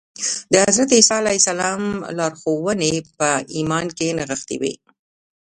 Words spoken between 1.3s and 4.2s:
السلام لارښوونې په ایمان کې